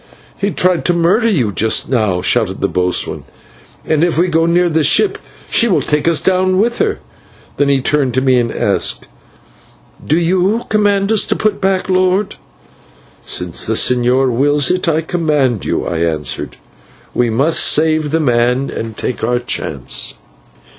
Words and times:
"He 0.39 0.49
tried 0.49 0.83
to 0.85 0.93
murder 0.95 1.29
you 1.29 1.51
just 1.51 1.87
now," 1.87 2.21
shouted 2.23 2.59
the 2.59 2.67
boatswain, 2.67 3.23
"and 3.85 4.03
if 4.03 4.17
we 4.17 4.29
go 4.29 4.47
near 4.47 4.67
the 4.67 4.83
ship, 4.83 5.19
she 5.47 5.67
will 5.67 5.83
take 5.83 6.07
us 6.07 6.21
down 6.21 6.57
with 6.57 6.79
her." 6.79 6.97
Then 7.57 7.69
he 7.69 7.81
turned 7.81 8.15
to 8.15 8.21
me 8.21 8.37
and 8.39 8.51
asked, 8.51 9.07
"Do 10.03 10.17
you 10.17 10.65
command 10.69 11.11
us 11.11 11.23
to 11.25 11.35
put 11.35 11.61
back, 11.61 11.87
lord?" 11.87 12.33
"Since 13.23 13.67
the 13.67 13.75
señor 13.75 14.31
wills 14.35 14.71
it, 14.71 14.87
I 14.89 15.01
command 15.01 15.65
you," 15.65 15.85
I 15.85 15.99
answered. 15.99 16.57
"We 17.13 17.29
must 17.29 17.59
save 17.59 18.09
the 18.09 18.19
man 18.19 18.71
and 18.71 18.97
take 18.97 19.23
our 19.23 19.37
chance." 19.37 20.15